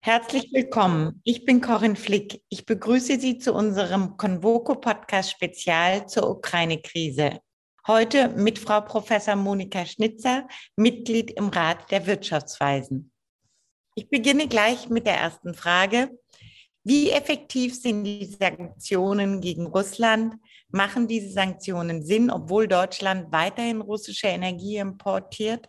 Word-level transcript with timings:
Herzlich 0.00 0.52
willkommen. 0.52 1.20
Ich 1.24 1.44
bin 1.44 1.60
Corinne 1.60 1.96
Flick. 1.96 2.40
Ich 2.48 2.64
begrüße 2.64 3.18
Sie 3.18 3.38
zu 3.38 3.52
unserem 3.52 4.16
Convoco-Podcast 4.16 5.32
Spezial 5.32 6.06
zur 6.06 6.30
Ukraine-Krise. 6.30 7.40
Heute 7.84 8.28
mit 8.28 8.60
Frau 8.60 8.80
Professor 8.80 9.34
Monika 9.34 9.84
Schnitzer, 9.84 10.46
Mitglied 10.76 11.32
im 11.32 11.48
Rat 11.48 11.90
der 11.90 12.06
Wirtschaftsweisen. 12.06 13.10
Ich 13.96 14.08
beginne 14.08 14.46
gleich 14.46 14.88
mit 14.88 15.04
der 15.04 15.16
ersten 15.16 15.52
Frage. 15.52 16.16
Wie 16.84 17.10
effektiv 17.10 17.74
sind 17.74 18.04
die 18.04 18.24
Sanktionen 18.24 19.40
gegen 19.40 19.66
Russland? 19.66 20.36
Machen 20.68 21.08
diese 21.08 21.30
Sanktionen 21.30 22.04
Sinn, 22.04 22.30
obwohl 22.30 22.68
Deutschland 22.68 23.32
weiterhin 23.32 23.80
russische 23.80 24.28
Energie 24.28 24.76
importiert? 24.76 25.68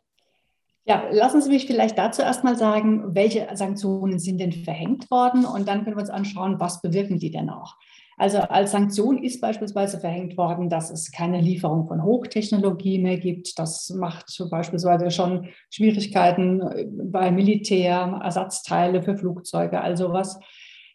Ja, 0.89 1.03
lassen 1.11 1.39
Sie 1.39 1.51
mich 1.51 1.67
vielleicht 1.67 1.99
dazu 1.99 2.23
erstmal 2.23 2.57
sagen, 2.57 3.13
welche 3.13 3.47
Sanktionen 3.53 4.17
sind 4.17 4.39
denn 4.39 4.51
verhängt 4.51 5.11
worden 5.11 5.45
und 5.45 5.67
dann 5.67 5.83
können 5.83 5.95
wir 5.95 6.01
uns 6.01 6.09
anschauen, 6.09 6.59
was 6.59 6.81
bewirken 6.81 7.19
die 7.19 7.29
denn 7.29 7.51
auch. 7.51 7.75
Also 8.17 8.39
als 8.39 8.71
Sanktion 8.71 9.23
ist 9.23 9.39
beispielsweise 9.39 9.99
verhängt 9.99 10.35
worden, 10.35 10.67
dass 10.67 10.89
es 10.89 11.11
keine 11.11 11.41
Lieferung 11.41 11.87
von 11.87 12.03
Hochtechnologie 12.03 12.97
mehr 12.97 13.19
gibt. 13.19 13.59
Das 13.59 13.91
macht 13.91 14.35
beispielsweise 14.49 15.11
schon 15.11 15.49
Schwierigkeiten 15.69 16.59
bei 17.11 17.29
Militär, 17.29 18.19
Ersatzteile 18.23 19.03
für 19.03 19.15
Flugzeuge, 19.15 19.81
also 19.81 20.11
was. 20.11 20.39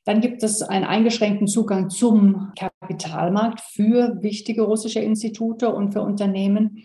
Dann 0.04 0.20
gibt 0.20 0.42
es 0.42 0.60
einen 0.60 0.84
eingeschränkten 0.84 1.46
Zugang 1.46 1.88
zum 1.88 2.52
Kapitalmarkt 2.58 3.60
für 3.60 4.20
wichtige 4.20 4.62
russische 4.62 4.98
Institute 4.98 5.72
und 5.72 5.92
für 5.92 6.02
Unternehmen. 6.02 6.84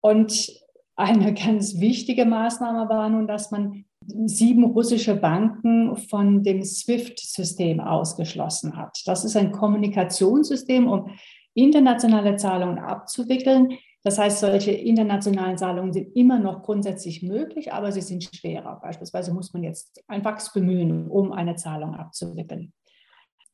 Und 0.00 0.65
eine 0.96 1.34
ganz 1.34 1.78
wichtige 1.78 2.24
Maßnahme 2.24 2.88
war 2.88 3.08
nun, 3.08 3.26
dass 3.26 3.50
man 3.50 3.84
sieben 4.06 4.64
russische 4.64 5.14
Banken 5.16 5.96
von 5.96 6.42
dem 6.42 6.62
SWIFT-System 6.62 7.80
ausgeschlossen 7.80 8.76
hat. 8.76 9.02
Das 9.06 9.24
ist 9.24 9.36
ein 9.36 9.52
Kommunikationssystem, 9.52 10.88
um 10.88 11.10
internationale 11.54 12.36
Zahlungen 12.36 12.78
abzuwickeln. 12.78 13.78
Das 14.04 14.18
heißt, 14.18 14.40
solche 14.40 14.70
internationalen 14.70 15.58
Zahlungen 15.58 15.92
sind 15.92 16.14
immer 16.14 16.38
noch 16.38 16.62
grundsätzlich 16.62 17.22
möglich, 17.22 17.72
aber 17.72 17.90
sie 17.90 18.02
sind 18.02 18.22
schwerer. 18.22 18.78
Beispielsweise 18.80 19.34
muss 19.34 19.52
man 19.52 19.64
jetzt 19.64 20.02
ein 20.06 20.22
Fax 20.22 20.52
bemühen, 20.52 21.08
um 21.10 21.32
eine 21.32 21.56
Zahlung 21.56 21.94
abzuwickeln. 21.94 22.72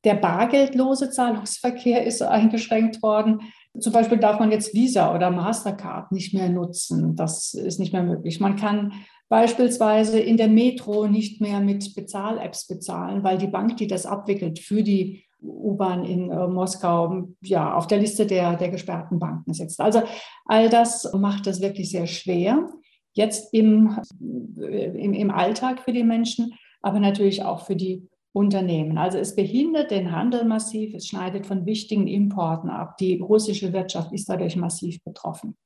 Der 0.05 0.15
bargeldlose 0.15 1.11
Zahlungsverkehr 1.11 2.05
ist 2.05 2.23
eingeschränkt 2.23 3.03
worden. 3.03 3.41
Zum 3.79 3.93
Beispiel 3.93 4.19
darf 4.19 4.39
man 4.39 4.51
jetzt 4.51 4.75
Visa 4.75 5.15
oder 5.15 5.31
Mastercard 5.31 6.13
nicht 6.13 6.35
mehr 6.35 6.51
nutzen. 6.51 7.17
Das 7.17 7.55
ist 7.55 7.81
nicht 7.81 7.93
mehr 7.93 8.03
möglich. 8.03 8.39
Man 8.39 8.57
kann 8.57 8.93
beispielsweise 9.29 10.21
in 10.21 10.37
der 10.37 10.49
Metro 10.49 11.07
nicht 11.07 11.41
mehr 11.41 11.61
mit 11.61 11.95
Bezahl-Apps 11.95 12.67
bezahlen, 12.67 13.25
weil 13.25 13.39
die 13.39 13.47
Bank, 13.47 13.79
die 13.79 13.87
das 13.87 14.05
abwickelt 14.05 14.59
für 14.59 14.83
die 14.83 15.25
U-Bahn 15.41 16.05
in 16.05 16.31
äh, 16.31 16.47
Moskau, 16.49 17.29
ja, 17.41 17.75
auf 17.75 17.87
der 17.87 17.99
Liste 17.99 18.27
der, 18.27 18.57
der 18.57 18.69
gesperrten 18.69 19.19
Banken 19.19 19.55
sitzt. 19.55 19.81
Also 19.81 20.03
all 20.45 20.69
das 20.69 21.11
macht 21.15 21.47
es 21.47 21.61
wirklich 21.63 21.91
sehr 21.91 22.07
schwer, 22.07 22.69
jetzt 23.15 23.53
im, 23.55 23.99
im, 24.21 25.15
im 25.15 25.31
Alltag 25.31 25.81
für 25.81 25.93
die 25.93 26.05
Menschen, 26.05 26.53
aber 26.83 27.01
natürlich 27.01 27.43
auch 27.43 27.65
für 27.65 27.77
die 27.77 28.09
Unternehmen. 28.33 28.97
Also 28.99 29.19
es 29.19 29.37
behindert 29.37 29.91
den 29.91 30.13
Handel 30.13 30.45
massiv, 30.45 30.95
es 30.95 31.07
schneidet 31.07 31.47
von 31.47 31.67
wichtigen 31.67 32.07
Importen 32.07 32.71
ab. 32.71 32.97
Die 32.97 33.21
russische 33.21 33.73
Wirtschaft 33.73 34.13
ist 34.13 34.29
dadurch 34.29 34.57
massiv 34.57 35.03
betroffen. 35.05 35.57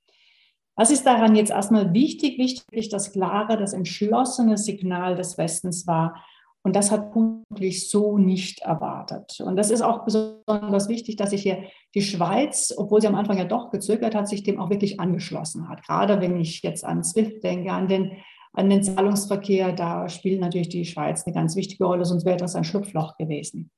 Was 0.75 0.91
ist 0.91 1.07
daran 1.07 1.37
jetzt 1.37 1.51
erstmal 1.51 1.95
wichtig? 1.95 2.39
Wichtig, 2.39 2.91
das 2.91 3.13
klare, 3.13 3.57
das 3.57 3.73
entschlossene 3.73 4.59
Signal 4.59 5.15
des 5.15 5.39
Westens 5.39 5.87
war. 5.87 6.23
Und 6.63 6.75
das 6.75 6.91
hat 6.91 7.13
vermutlich 7.13 7.89
so 7.89 8.19
nicht 8.19 8.61
erwartet. 8.63 9.41
Und 9.41 9.55
das 9.55 9.71
ist 9.71 9.83
auch 9.83 10.05
besonders 10.05 10.89
wichtig, 10.89 11.15
dass 11.15 11.31
sich 11.31 11.43
hier 11.43 11.63
die 11.95 12.03
Schweiz, 12.03 12.75
obwohl 12.77 13.01
sie 13.01 13.07
am 13.07 13.15
Anfang 13.15 13.39
ja 13.39 13.45
doch 13.45 13.71
gezögert 13.71 14.17
hat, 14.17 14.29
sich 14.29 14.43
dem 14.43 14.59
auch 14.59 14.69
wirklich 14.69 14.99
angeschlossen 14.99 15.69
hat. 15.69 15.85
Gerade 15.85 16.21
wenn 16.21 16.37
ich 16.41 16.63
jetzt 16.63 16.85
an 16.85 17.05
SWIFT 17.05 17.45
denke, 17.45 17.71
an 17.71 17.87
den 17.87 18.17
an 18.57 18.71
den 18.71 18.83
Zahlungsverkehr, 18.83 19.73
da 19.73 20.09
spielt 20.09 20.41
natürlich 20.41 20.71
die 20.71 20.87
Schweiz 20.87 21.25
eine 21.27 21.35
ganz 21.35 21.57
wichtige 21.57 21.85
Rolle, 21.85 22.05
sonst 22.05 22.25
wäre 22.25 22.39
das 22.39 22.55
ein 22.55 22.65
Schlupfloch 22.65 23.17
gewesen. 23.17 23.71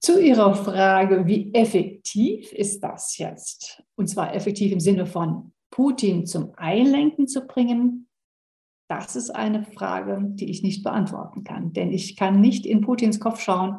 Zu 0.00 0.22
Ihrer 0.22 0.54
Frage, 0.54 1.26
wie 1.26 1.52
effektiv 1.54 2.52
ist 2.52 2.80
das 2.84 3.16
jetzt? 3.16 3.82
Und 3.96 4.08
zwar 4.08 4.34
effektiv 4.34 4.70
im 4.70 4.80
Sinne 4.80 5.06
von 5.06 5.52
Putin 5.70 6.26
zum 6.26 6.52
Einlenken 6.56 7.26
zu 7.26 7.46
bringen, 7.46 8.06
das 8.88 9.16
ist 9.16 9.30
eine 9.30 9.64
Frage, 9.64 10.20
die 10.22 10.50
ich 10.50 10.62
nicht 10.62 10.84
beantworten 10.84 11.42
kann, 11.42 11.72
denn 11.72 11.90
ich 11.90 12.16
kann 12.16 12.40
nicht 12.40 12.66
in 12.66 12.82
Putins 12.82 13.18
Kopf 13.18 13.40
schauen. 13.40 13.78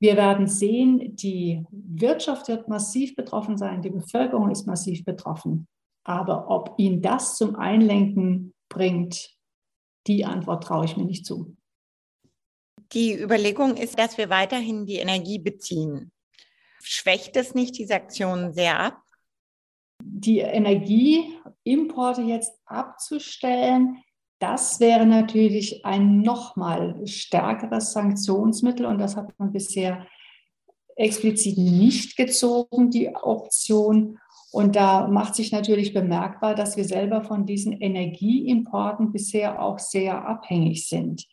Wir 0.00 0.16
werden 0.16 0.48
sehen, 0.48 1.14
die 1.14 1.64
Wirtschaft 1.70 2.48
wird 2.48 2.68
massiv 2.68 3.14
betroffen 3.14 3.56
sein, 3.56 3.82
die 3.82 3.90
Bevölkerung 3.90 4.50
ist 4.50 4.66
massiv 4.66 5.04
betroffen. 5.04 5.68
Aber 6.02 6.50
ob 6.50 6.74
ihn 6.78 7.00
das 7.00 7.36
zum 7.36 7.54
Einlenken 7.56 8.53
bringt, 8.74 9.30
die 10.06 10.24
Antwort 10.24 10.64
traue 10.64 10.84
ich 10.84 10.96
mir 10.96 11.04
nicht 11.04 11.24
zu. 11.24 11.56
Die 12.92 13.18
Überlegung 13.18 13.76
ist, 13.76 13.98
dass 13.98 14.18
wir 14.18 14.28
weiterhin 14.28 14.86
die 14.86 14.96
Energie 14.96 15.38
beziehen. 15.38 16.12
Schwächt 16.82 17.36
es 17.36 17.54
nicht 17.54 17.78
die 17.78 17.86
Sanktionen 17.86 18.52
sehr 18.52 18.78
ab? 18.78 19.00
Die 20.02 20.40
Energieimporte 20.40 22.22
jetzt 22.22 22.52
abzustellen, 22.66 24.02
das 24.38 24.80
wäre 24.80 25.06
natürlich 25.06 25.86
ein 25.86 26.20
nochmal 26.20 27.06
stärkeres 27.06 27.92
Sanktionsmittel 27.92 28.84
und 28.84 28.98
das 28.98 29.16
hat 29.16 29.32
man 29.38 29.52
bisher 29.52 30.06
explizit 30.96 31.56
nicht 31.56 32.16
gezogen, 32.16 32.90
die 32.90 33.08
Option. 33.14 34.18
Und 34.54 34.76
da 34.76 35.08
macht 35.08 35.34
sich 35.34 35.50
natürlich 35.50 35.92
bemerkbar, 35.92 36.54
dass 36.54 36.76
wir 36.76 36.84
selber 36.84 37.24
von 37.24 37.44
diesen 37.44 37.72
Energieimporten 37.72 39.10
bisher 39.10 39.60
auch 39.60 39.80
sehr 39.80 40.28
abhängig 40.28 40.88
sind. 40.88 41.26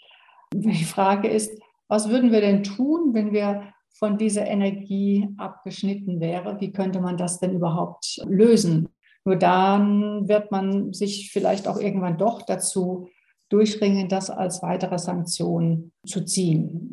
Die 0.51 0.83
Frage 0.83 1.27
ist, 1.27 1.61
was 1.87 2.09
würden 2.09 2.31
wir 2.31 2.41
denn 2.41 2.63
tun, 2.63 3.13
wenn 3.13 3.31
wir 3.31 3.73
von 3.93 4.17
dieser 4.17 4.47
Energie 4.47 5.29
abgeschnitten 5.37 6.19
wäre? 6.19 6.59
Wie 6.61 6.71
könnte 6.71 6.99
man 6.99 7.15
das 7.15 7.39
denn 7.39 7.53
überhaupt 7.53 8.19
lösen? 8.25 8.89
Nur 9.23 9.35
dann 9.35 10.27
wird 10.27 10.51
man 10.51 10.91
sich 10.91 11.29
vielleicht 11.31 11.67
auch 11.67 11.79
irgendwann 11.79 12.17
doch 12.17 12.41
dazu 12.41 13.07
durchringen, 13.49 14.09
das 14.09 14.31
als 14.31 14.63
weitere 14.63 14.97
Sanktion 14.97 15.91
zu 16.07 16.25
ziehen. 16.25 16.91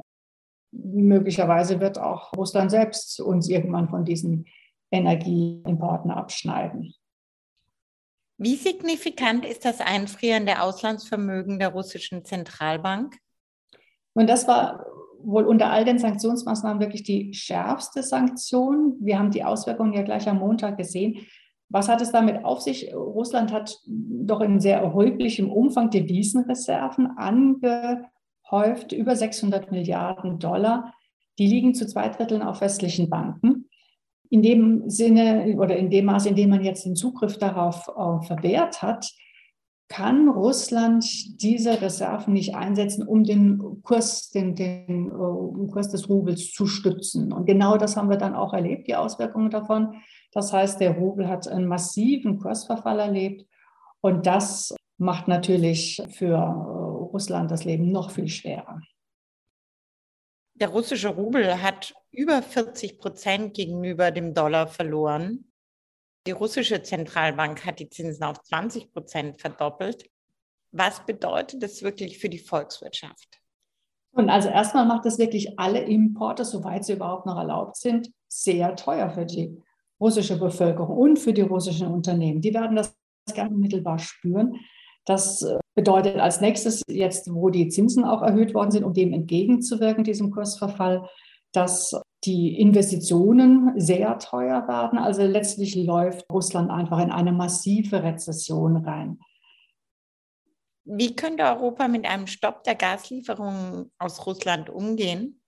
Möglicherweise 0.73 1.81
wird 1.81 1.99
auch 1.99 2.35
Russland 2.37 2.71
selbst 2.71 3.19
uns 3.19 3.49
irgendwann 3.49 3.89
von 3.89 4.05
diesen 4.05 4.45
Energieimporten 4.91 6.11
abschneiden. 6.11 6.95
Wie 8.39 8.55
signifikant 8.55 9.45
ist 9.45 9.65
das 9.65 9.81
Einfrieren 9.81 10.47
der 10.47 10.63
Auslandsvermögen 10.63 11.59
der 11.59 11.71
russischen 11.71 12.25
Zentralbank? 12.25 13.17
Und 14.15 14.29
das 14.29 14.47
war 14.47 14.87
wohl 15.21 15.45
unter 15.45 15.71
all 15.71 15.85
den 15.85 15.99
Sanktionsmaßnahmen 15.99 16.81
wirklich 16.81 17.03
die 17.03 17.35
schärfste 17.35 18.05
Sanktion. 18.05 18.97
Wir 19.01 19.19
haben 19.19 19.33
die 19.33 19.43
Auswirkungen 19.43 19.93
ja 19.93 20.03
gleich 20.03 20.29
am 20.29 20.39
Montag 20.39 20.77
gesehen. 20.77 21.27
Was 21.69 21.89
hat 21.89 22.01
es 22.01 22.13
damit 22.13 22.45
auf 22.45 22.61
sich? 22.61 22.95
Russland 22.95 23.53
hat 23.53 23.77
doch 23.87 24.41
in 24.41 24.61
sehr 24.61 24.79
erheblichem 24.81 25.51
Umfang 25.51 25.91
Devisenreserven 25.91 27.19
angehäuft, 27.19 28.93
über 28.93 29.17
600 29.17 29.71
Milliarden 29.73 30.39
Dollar. 30.39 30.95
Die 31.39 31.47
liegen 31.47 31.75
zu 31.75 31.87
zwei 31.87 32.09
Dritteln 32.09 32.43
auf 32.43 32.61
westlichen 32.61 33.11
Banken 33.11 33.68
in 34.31 34.43
dem 34.43 34.89
Sinne 34.91 35.55
oder 35.57 35.77
in 35.77 35.91
dem 35.91 36.07
Maße, 36.07 36.29
in 36.29 36.37
dem 36.37 36.51
man 36.51 36.65
jetzt 36.65 36.85
den 36.85 36.97
Zugriff 36.97 37.39
darauf 37.39 37.89
äh, 37.89 38.27
verwehrt 38.27 38.83
hat, 38.83 39.11
kann 39.89 40.29
Russland 40.29 41.05
diese 41.43 41.81
Reserven 41.81 42.35
nicht 42.35 42.55
einsetzen, 42.55 43.07
um 43.07 43.25
den 43.25 43.83
Kurs, 43.83 44.31
den, 44.31 44.55
den 44.55 45.11
uh, 45.11 45.67
Kurs 45.69 45.89
des 45.89 46.09
Rubels 46.11 46.53
zu 46.53 46.67
stützen. 46.67 47.33
Und 47.33 47.47
genau 47.47 47.79
das 47.79 47.97
haben 47.97 48.11
wir 48.11 48.19
dann 48.19 48.35
auch 48.35 48.53
erlebt, 48.53 48.87
die 48.87 48.97
Auswirkungen 48.97 49.51
davon. 49.51 49.95
Das 50.33 50.53
heißt, 50.53 50.79
der 50.81 50.99
Rubel 50.99 51.27
hat 51.27 51.49
einen 51.49 51.67
massiven 51.67 52.39
Kursverfall 52.39 52.99
erlebt. 52.99 53.47
Und 54.03 54.27
das 54.27 54.75
macht 54.99 55.27
natürlich 55.27 56.03
für 56.11 56.37
uh, 56.37 57.05
Russland 57.07 57.51
das 57.51 57.65
Leben 57.65 57.91
noch 57.91 58.11
viel 58.11 58.29
schwerer. 58.29 58.81
Der 60.61 60.71
russische 60.71 61.11
Rubel 61.11 61.63
hat 61.63 61.95
über 62.11 62.43
40 62.43 62.99
Prozent 62.99 63.55
gegenüber 63.55 64.11
dem 64.11 64.35
Dollar 64.35 64.67
verloren. 64.67 65.53
Die 66.27 66.33
russische 66.33 66.83
Zentralbank 66.83 67.65
hat 67.65 67.79
die 67.79 67.89
Zinsen 67.89 68.25
auf 68.25 68.43
20 68.43 68.93
Prozent 68.93 69.41
verdoppelt. 69.41 70.11
Was 70.73 71.07
bedeutet 71.07 71.63
das 71.63 71.83
wirklich 71.83 72.19
für 72.19 72.29
die 72.29 72.41
Volkswirtschaft? 72.41 73.41
Und 74.11 74.31
also 74.31 74.49
erstmal 74.49 74.85
macht 74.85 75.05
das 75.05 75.19
wirklich 75.19 75.61
alle 75.61 75.81
Importe, 75.81 76.45
soweit 76.45 76.85
sie 76.85 76.95
überhaupt 76.95 77.27
noch 77.27 77.39
erlaubt 77.39 77.77
sind, 77.77 78.11
sehr 78.27 78.75
teuer 78.75 79.11
für 79.11 79.27
die 79.27 79.63
russische 80.01 80.39
Bevölkerung 80.39 80.99
und 80.99 81.19
für 81.21 81.33
die 81.33 81.43
russischen 81.43 81.87
Unternehmen. 81.87 82.41
Die 82.41 82.53
werden 82.53 82.75
das 82.75 82.97
ganz 83.33 83.53
unmittelbar 83.53 84.01
spüren. 84.01 84.57
Das 85.09 85.43
äh, 85.43 85.59
bedeutet 85.75 86.19
als 86.19 86.43
nächstes, 86.43 86.83
jetzt 86.87 87.33
wo 87.33 87.49
die 87.49 87.69
Zinsen 87.69 88.05
auch 88.05 88.21
erhöht 88.21 88.53
worden 88.53 88.71
sind, 88.71 88.85
um 88.85 88.93
dem 88.93 89.15
entgegenzuwirken, 89.15 90.05
diesem 90.05 90.31
Kursverfall, 90.31 91.09
dass 91.53 91.99
die 92.25 92.61
Investitionen 92.61 93.73
sehr 93.81 94.19
teuer 94.19 94.69
werden. 94.69 94.99
Also 94.99 95.23
letztlich 95.23 95.77
läuft 95.77 96.27
Russland 96.31 96.71
einfach 96.71 96.99
in 97.03 97.11
eine 97.11 97.33
massive 97.33 98.03
Rezession 98.03 98.77
rein. 98.77 99.19
Wie 100.85 101.17
könnte 101.17 101.45
Europa 101.45 101.89
mit 101.89 102.05
einem 102.05 102.27
Stopp 102.27 102.65
der 102.65 102.75
Gaslieferungen 102.75 103.91
aus 103.99 104.27
Russland 104.27 104.69
umgehen? 104.69 105.41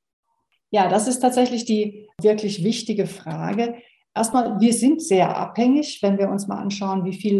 Ja, 0.71 0.89
das 0.89 1.07
ist 1.07 1.21
tatsächlich 1.21 1.67
die 1.67 2.09
wirklich 2.23 2.65
wichtige 2.65 3.07
Frage. 3.07 3.75
Erstmal, 4.15 4.59
wir 4.59 4.73
sind 4.73 5.03
sehr 5.03 5.37
abhängig, 5.37 6.01
wenn 6.03 6.17
wir 6.19 6.31
uns 6.31 6.47
mal 6.47 6.59
anschauen, 6.59 7.05
wie 7.05 7.15
viel 7.15 7.37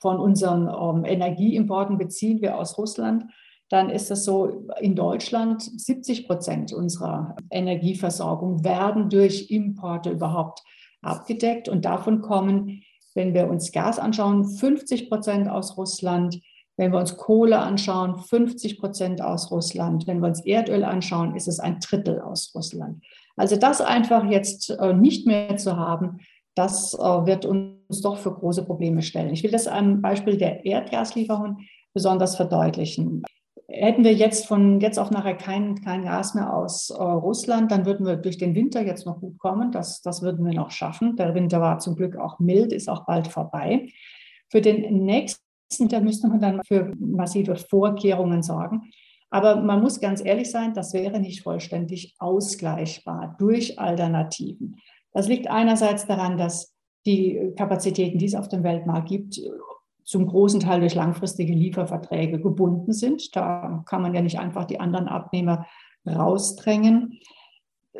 von 0.00 0.18
unseren 0.18 0.68
ähm, 0.68 1.04
Energieimporten 1.04 1.98
beziehen 1.98 2.40
wir 2.40 2.58
aus 2.58 2.78
Russland, 2.78 3.24
dann 3.68 3.90
ist 3.90 4.10
es 4.10 4.24
so, 4.24 4.68
in 4.80 4.94
Deutschland 4.94 5.62
70 5.62 6.26
Prozent 6.26 6.72
unserer 6.72 7.34
Energieversorgung 7.50 8.62
werden 8.64 9.10
durch 9.10 9.50
Importe 9.50 10.10
überhaupt 10.10 10.62
abgedeckt. 11.02 11.68
Und 11.68 11.84
davon 11.84 12.20
kommen, 12.20 12.82
wenn 13.14 13.34
wir 13.34 13.48
uns 13.48 13.72
Gas 13.72 13.98
anschauen, 13.98 14.44
50 14.44 15.08
Prozent 15.08 15.48
aus 15.48 15.76
Russland. 15.76 16.40
Wenn 16.76 16.92
wir 16.92 17.00
uns 17.00 17.16
Kohle 17.16 17.58
anschauen, 17.58 18.18
50 18.18 18.78
Prozent 18.78 19.22
aus 19.22 19.50
Russland. 19.50 20.06
Wenn 20.06 20.20
wir 20.20 20.28
uns 20.28 20.44
Erdöl 20.44 20.84
anschauen, 20.84 21.34
ist 21.34 21.48
es 21.48 21.58
ein 21.58 21.80
Drittel 21.80 22.20
aus 22.20 22.52
Russland. 22.54 23.02
Also 23.36 23.56
das 23.56 23.80
einfach 23.80 24.30
jetzt 24.30 24.70
äh, 24.70 24.94
nicht 24.94 25.26
mehr 25.26 25.56
zu 25.56 25.76
haben, 25.76 26.20
das 26.56 26.94
äh, 26.94 26.98
wird 26.98 27.44
uns 27.44 28.00
doch 28.02 28.16
für 28.16 28.32
große 28.32 28.64
Probleme 28.64 29.02
stellen. 29.02 29.32
Ich 29.32 29.44
will 29.44 29.50
das 29.50 29.68
am 29.68 30.00
Beispiel 30.00 30.36
der 30.36 30.64
Erdgaslieferung 30.64 31.58
besonders 31.92 32.34
verdeutlichen. 32.34 33.22
Hätten 33.68 34.04
wir 34.04 34.14
jetzt 34.14 34.46
von 34.46 34.80
jetzt 34.80 34.98
auf 34.98 35.10
nachher 35.10 35.36
kein, 35.36 35.82
kein 35.82 36.04
Gas 36.04 36.34
mehr 36.34 36.54
aus 36.54 36.90
äh, 36.90 37.02
Russland, 37.02 37.70
dann 37.70 37.84
würden 37.84 38.06
wir 38.06 38.16
durch 38.16 38.38
den 38.38 38.54
Winter 38.54 38.84
jetzt 38.84 39.06
noch 39.06 39.20
gut 39.20 39.38
kommen. 39.38 39.70
Das, 39.70 40.00
das 40.00 40.22
würden 40.22 40.44
wir 40.46 40.54
noch 40.54 40.70
schaffen. 40.70 41.14
Der 41.16 41.34
Winter 41.34 41.60
war 41.60 41.78
zum 41.78 41.94
Glück 41.94 42.16
auch 42.16 42.38
mild, 42.38 42.72
ist 42.72 42.88
auch 42.88 43.04
bald 43.04 43.28
vorbei. 43.28 43.88
Für 44.50 44.62
den 44.62 45.04
nächsten, 45.04 45.42
da 45.88 46.00
müsste 46.00 46.28
man 46.28 46.40
dann 46.40 46.62
für 46.64 46.92
massive 46.98 47.56
Vorkehrungen 47.56 48.42
sorgen. 48.42 48.90
Aber 49.28 49.56
man 49.56 49.82
muss 49.82 50.00
ganz 50.00 50.24
ehrlich 50.24 50.50
sein, 50.50 50.72
das 50.72 50.94
wäre 50.94 51.20
nicht 51.20 51.42
vollständig 51.42 52.14
ausgleichbar 52.18 53.34
durch 53.38 53.78
Alternativen. 53.78 54.76
Das 55.16 55.28
liegt 55.28 55.48
einerseits 55.48 56.06
daran, 56.06 56.36
dass 56.36 56.74
die 57.06 57.54
Kapazitäten, 57.56 58.18
die 58.18 58.26
es 58.26 58.34
auf 58.34 58.48
dem 58.48 58.62
Weltmarkt 58.62 59.08
gibt, 59.08 59.40
zum 60.04 60.26
großen 60.26 60.60
Teil 60.60 60.80
durch 60.80 60.94
langfristige 60.94 61.54
Lieferverträge 61.54 62.38
gebunden 62.38 62.92
sind. 62.92 63.34
Da 63.34 63.82
kann 63.86 64.02
man 64.02 64.14
ja 64.14 64.20
nicht 64.20 64.38
einfach 64.38 64.66
die 64.66 64.78
anderen 64.78 65.08
Abnehmer 65.08 65.64
rausdrängen. 66.06 67.18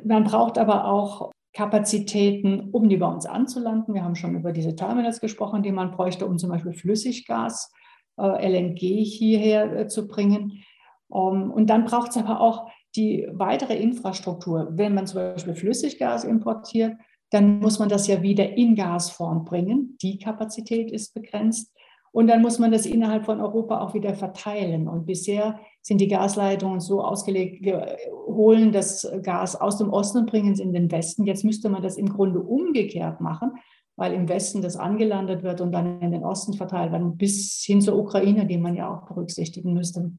Man 0.04 0.24
braucht 0.24 0.58
aber 0.58 0.84
auch 0.84 1.30
Kapazitäten, 1.54 2.68
um 2.72 2.90
die 2.90 2.98
bei 2.98 3.06
uns 3.06 3.24
anzulanden. 3.24 3.94
Wir 3.94 4.04
haben 4.04 4.14
schon 4.14 4.36
über 4.36 4.52
diese 4.52 4.76
Terminals 4.76 5.18
gesprochen, 5.18 5.62
die 5.62 5.72
man 5.72 5.92
bräuchte, 5.92 6.26
um 6.26 6.36
zum 6.36 6.50
Beispiel 6.50 6.74
Flüssiggas, 6.74 7.72
äh, 8.18 8.46
LNG 8.46 8.78
hierher 8.78 9.74
äh, 9.74 9.88
zu 9.88 10.06
bringen. 10.06 10.62
Ähm, 11.10 11.50
und 11.50 11.70
dann 11.70 11.86
braucht 11.86 12.10
es 12.10 12.18
aber 12.18 12.42
auch 12.42 12.68
die 12.96 13.26
weitere 13.32 13.76
Infrastruktur. 13.76 14.68
Wenn 14.72 14.94
man 14.94 15.06
zum 15.06 15.20
Beispiel 15.20 15.54
Flüssiggas 15.54 16.24
importiert, 16.24 16.94
dann 17.30 17.58
muss 17.58 17.78
man 17.78 17.88
das 17.88 18.06
ja 18.06 18.22
wieder 18.22 18.56
in 18.56 18.74
Gasform 18.74 19.44
bringen. 19.44 19.96
Die 20.00 20.18
Kapazität 20.18 20.90
ist 20.90 21.14
begrenzt. 21.14 21.72
Und 22.12 22.28
dann 22.28 22.40
muss 22.40 22.58
man 22.58 22.72
das 22.72 22.86
innerhalb 22.86 23.26
von 23.26 23.42
Europa 23.42 23.80
auch 23.80 23.92
wieder 23.92 24.14
verteilen. 24.14 24.88
Und 24.88 25.04
bisher 25.04 25.60
sind 25.82 26.00
die 26.00 26.08
Gasleitungen 26.08 26.80
so 26.80 27.02
ausgelegt, 27.02 27.62
wir 27.62 27.98
holen 28.26 28.72
das 28.72 29.06
Gas 29.22 29.54
aus 29.54 29.76
dem 29.76 29.90
Osten 29.90 30.20
und 30.20 30.30
bringen 30.30 30.52
es 30.52 30.60
in 30.60 30.72
den 30.72 30.90
Westen. 30.90 31.26
Jetzt 31.26 31.44
müsste 31.44 31.68
man 31.68 31.82
das 31.82 31.98
im 31.98 32.08
Grunde 32.08 32.40
umgekehrt 32.40 33.20
machen, 33.20 33.52
weil 33.96 34.14
im 34.14 34.30
Westen 34.30 34.62
das 34.62 34.76
angelandet 34.76 35.42
wird 35.42 35.60
und 35.60 35.72
dann 35.72 36.00
in 36.00 36.10
den 36.10 36.24
Osten 36.24 36.54
verteilt 36.54 36.92
wird, 36.92 37.18
bis 37.18 37.62
hin 37.66 37.82
zur 37.82 37.98
Ukraine, 37.98 38.46
die 38.46 38.56
man 38.56 38.74
ja 38.74 38.88
auch 38.88 39.06
berücksichtigen 39.06 39.74
müsste. 39.74 40.12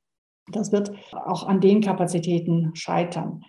Das 0.51 0.71
wird 0.71 0.91
auch 1.11 1.47
an 1.47 1.61
den 1.61 1.81
Kapazitäten 1.81 2.71
scheitern. 2.75 3.43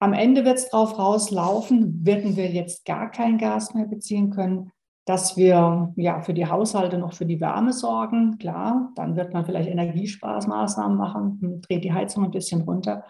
Am 0.00 0.12
Ende 0.12 0.44
wird 0.44 0.58
es 0.58 0.68
darauf 0.68 0.98
rauslaufen, 0.98 2.04
werden 2.04 2.36
wir 2.36 2.50
jetzt 2.50 2.84
gar 2.84 3.10
kein 3.10 3.38
Gas 3.38 3.72
mehr 3.74 3.86
beziehen 3.86 4.30
können, 4.30 4.70
dass 5.06 5.36
wir 5.36 5.92
ja 5.96 6.20
für 6.22 6.34
die 6.34 6.46
Haushalte 6.46 6.98
noch 6.98 7.12
für 7.12 7.26
die 7.26 7.40
Wärme 7.40 7.72
sorgen. 7.72 8.38
Klar, 8.38 8.92
dann 8.96 9.16
wird 9.16 9.32
man 9.32 9.44
vielleicht 9.46 9.68
Energiesparmaßnahmen 9.68 10.96
machen, 10.96 11.62
dreht 11.62 11.84
die 11.84 11.92
Heizung 11.92 12.24
ein 12.24 12.30
bisschen 12.30 12.62
runter. 12.62 13.04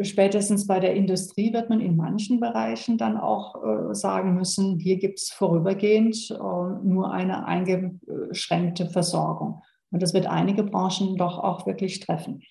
Spätestens 0.00 0.66
bei 0.66 0.80
der 0.80 0.94
Industrie 0.94 1.52
wird 1.52 1.68
man 1.68 1.80
in 1.80 1.96
manchen 1.96 2.40
Bereichen 2.40 2.96
dann 2.96 3.18
auch 3.18 3.62
äh, 3.62 3.94
sagen 3.94 4.34
müssen, 4.34 4.78
hier 4.78 4.98
gibt 4.98 5.18
es 5.18 5.30
vorübergehend 5.30 6.30
äh, 6.30 6.34
nur 6.34 7.12
eine 7.12 7.44
eingeschränkte 7.46 8.88
Versorgung. 8.88 9.62
Und 9.92 10.02
das 10.02 10.14
wird 10.14 10.26
einige 10.26 10.64
Branchen 10.64 11.16
doch 11.16 11.38
auch 11.38 11.66
wirklich 11.66 12.00
treffen. 12.00 12.42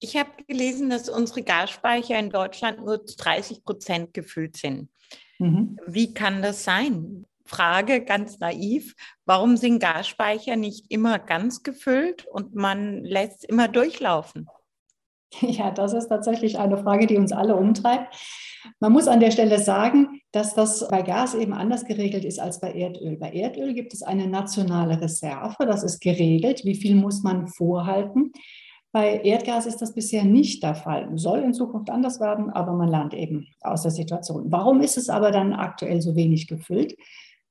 Ich 0.00 0.16
habe 0.16 0.30
gelesen, 0.46 0.90
dass 0.90 1.08
unsere 1.08 1.42
Gasspeicher 1.42 2.18
in 2.18 2.30
Deutschland 2.30 2.84
nur 2.84 3.04
zu 3.06 3.16
30 3.16 3.64
Prozent 3.64 4.14
gefüllt 4.14 4.56
sind. 4.56 4.90
Mhm. 5.38 5.78
Wie 5.86 6.12
kann 6.12 6.42
das 6.42 6.64
sein? 6.64 7.24
Frage 7.44 8.04
ganz 8.04 8.38
naiv, 8.40 8.94
warum 9.24 9.56
sind 9.56 9.78
Gasspeicher 9.78 10.56
nicht 10.56 10.90
immer 10.90 11.18
ganz 11.18 11.62
gefüllt 11.62 12.26
und 12.26 12.54
man 12.54 13.04
lässt 13.04 13.44
immer 13.44 13.68
durchlaufen? 13.68 14.48
Ja, 15.40 15.70
das 15.70 15.92
ist 15.92 16.08
tatsächlich 16.08 16.58
eine 16.58 16.78
Frage, 16.78 17.06
die 17.06 17.16
uns 17.16 17.32
alle 17.32 17.56
umtreibt. 17.56 18.14
Man 18.80 18.92
muss 18.92 19.08
an 19.08 19.20
der 19.20 19.30
Stelle 19.30 19.58
sagen, 19.58 20.20
dass 20.32 20.54
das 20.54 20.86
bei 20.88 21.02
Gas 21.02 21.34
eben 21.34 21.52
anders 21.52 21.84
geregelt 21.84 22.24
ist 22.24 22.40
als 22.40 22.60
bei 22.60 22.72
Erdöl. 22.72 23.16
Bei 23.16 23.30
Erdöl 23.30 23.72
gibt 23.72 23.94
es 23.94 24.02
eine 24.02 24.26
nationale 24.26 25.00
Reserve, 25.00 25.64
das 25.66 25.82
ist 25.82 26.00
geregelt, 26.00 26.64
wie 26.64 26.74
viel 26.74 26.94
muss 26.94 27.22
man 27.22 27.46
vorhalten. 27.46 28.32
Bei 28.90 29.20
Erdgas 29.20 29.66
ist 29.66 29.82
das 29.82 29.94
bisher 29.94 30.24
nicht 30.24 30.62
der 30.62 30.74
Fall. 30.74 31.10
Soll 31.14 31.40
in 31.40 31.52
Zukunft 31.52 31.90
anders 31.90 32.20
werden, 32.20 32.50
aber 32.50 32.72
man 32.72 32.88
lernt 32.88 33.14
eben 33.14 33.46
aus 33.60 33.82
der 33.82 33.90
Situation. 33.90 34.50
Warum 34.50 34.80
ist 34.80 34.96
es 34.96 35.10
aber 35.10 35.30
dann 35.30 35.52
aktuell 35.52 36.00
so 36.00 36.16
wenig 36.16 36.46
gefüllt? 36.46 36.96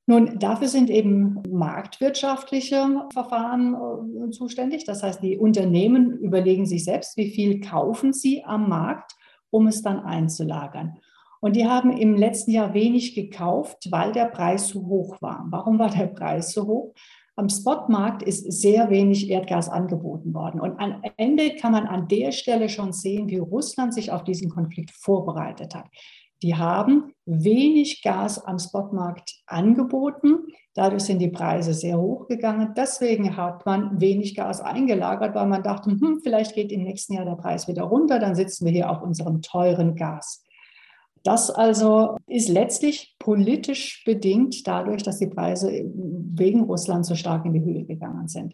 Nun, 0.09 0.39
dafür 0.39 0.69
sind 0.69 0.89
eben 0.89 1.43
marktwirtschaftliche 1.49 3.07
Verfahren 3.11 3.75
äh, 3.75 4.29
zuständig. 4.31 4.85
Das 4.85 5.03
heißt, 5.03 5.21
die 5.21 5.37
Unternehmen 5.37 6.17
überlegen 6.19 6.65
sich 6.65 6.85
selbst, 6.85 7.17
wie 7.17 7.29
viel 7.29 7.59
kaufen 7.59 8.13
sie 8.13 8.41
am 8.45 8.69
Markt, 8.69 9.17
um 9.49 9.67
es 9.67 9.81
dann 9.81 9.99
einzulagern. 9.99 10.97
Und 11.41 11.57
die 11.57 11.67
haben 11.67 11.91
im 11.91 12.15
letzten 12.15 12.51
Jahr 12.51 12.73
wenig 12.73 13.15
gekauft, 13.15 13.89
weil 13.91 14.13
der 14.13 14.25
Preis 14.25 14.69
zu 14.69 14.87
hoch 14.87 15.21
war. 15.21 15.45
Warum 15.49 15.77
war 15.77 15.89
der 15.89 16.07
Preis 16.07 16.53
so 16.53 16.65
hoch? 16.65 16.93
Am 17.35 17.49
Spotmarkt 17.49 18.23
ist 18.23 18.49
sehr 18.51 18.89
wenig 18.89 19.29
Erdgas 19.29 19.67
angeboten 19.67 20.33
worden. 20.33 20.61
Und 20.61 20.79
am 20.79 21.03
Ende 21.17 21.55
kann 21.55 21.73
man 21.73 21.85
an 21.85 22.07
der 22.07 22.31
Stelle 22.31 22.69
schon 22.69 22.93
sehen, 22.93 23.27
wie 23.27 23.37
Russland 23.37 23.93
sich 23.93 24.11
auf 24.11 24.23
diesen 24.23 24.49
Konflikt 24.49 24.91
vorbereitet 24.91 25.75
hat. 25.75 25.87
Die 26.43 26.55
haben 26.55 27.13
wenig 27.25 28.03
Gas 28.03 28.43
am 28.43 28.59
Spotmarkt 28.59 29.41
angeboten. 29.47 30.47
Dadurch 30.75 31.03
sind 31.03 31.19
die 31.19 31.29
Preise 31.29 31.73
sehr 31.73 31.99
hoch 31.99 32.27
gegangen. 32.27 32.73
Deswegen 32.77 33.35
hat 33.35 33.65
man 33.65 33.99
wenig 33.99 34.35
Gas 34.35 34.61
eingelagert, 34.61 35.33
weil 35.33 35.47
man 35.47 35.63
dachte, 35.63 35.89
hm, 35.89 36.19
vielleicht 36.21 36.53
geht 36.53 36.71
im 36.71 36.83
nächsten 36.83 37.13
Jahr 37.13 37.25
der 37.25 37.35
Preis 37.35 37.67
wieder 37.67 37.83
runter. 37.83 38.19
Dann 38.19 38.35
sitzen 38.35 38.65
wir 38.65 38.71
hier 38.71 38.89
auf 38.91 39.01
unserem 39.01 39.41
teuren 39.41 39.95
Gas. 39.95 40.43
Das 41.23 41.49
also 41.49 42.17
ist 42.27 42.47
letztlich 42.47 43.15
politisch 43.19 44.03
bedingt 44.05 44.65
dadurch, 44.67 45.03
dass 45.03 45.17
die 45.17 45.27
Preise 45.27 45.83
wegen 45.93 46.63
Russland 46.63 47.05
so 47.05 47.15
stark 47.15 47.45
in 47.45 47.53
die 47.53 47.63
Höhe 47.63 47.83
gegangen 47.83 48.27
sind. 48.27 48.53